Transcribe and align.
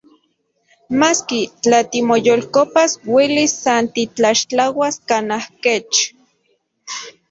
Maski, 1.03 1.41
tla 1.65 1.81
timoyolkopas, 1.91 2.91
uelis 3.15 3.55
san 3.63 3.83
titlaxtlauas 3.95 4.95
kanaj 5.09 5.43
kech. 5.63 5.97